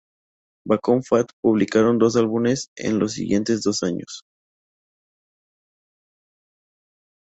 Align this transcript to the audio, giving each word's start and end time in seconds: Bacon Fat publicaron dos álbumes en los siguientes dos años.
Bacon 0.65 1.03
Fat 1.03 1.29
publicaron 1.43 1.99
dos 1.99 2.15
álbumes 2.15 2.71
en 2.75 2.97
los 2.97 3.13
siguientes 3.13 3.61
dos 3.61 3.83
años. 3.83 4.23